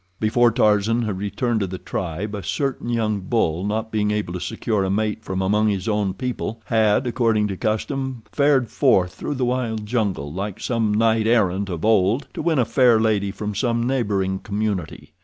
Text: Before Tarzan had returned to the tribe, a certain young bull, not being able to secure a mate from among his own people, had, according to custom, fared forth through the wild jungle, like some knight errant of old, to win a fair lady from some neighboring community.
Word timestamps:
Before 0.19 0.49
Tarzan 0.49 1.03
had 1.03 1.19
returned 1.19 1.59
to 1.59 1.67
the 1.67 1.77
tribe, 1.77 2.33
a 2.33 2.41
certain 2.41 2.89
young 2.89 3.19
bull, 3.19 3.63
not 3.63 3.91
being 3.91 4.09
able 4.09 4.33
to 4.33 4.39
secure 4.39 4.83
a 4.83 4.89
mate 4.89 5.23
from 5.23 5.43
among 5.43 5.67
his 5.69 5.87
own 5.87 6.15
people, 6.15 6.59
had, 6.65 7.05
according 7.05 7.47
to 7.49 7.55
custom, 7.55 8.23
fared 8.31 8.71
forth 8.71 9.13
through 9.13 9.35
the 9.35 9.45
wild 9.45 9.85
jungle, 9.85 10.33
like 10.33 10.59
some 10.59 10.91
knight 10.91 11.27
errant 11.27 11.69
of 11.69 11.85
old, 11.85 12.27
to 12.33 12.41
win 12.41 12.57
a 12.57 12.65
fair 12.65 12.99
lady 12.99 13.29
from 13.29 13.53
some 13.53 13.85
neighboring 13.85 14.39
community. 14.39 15.13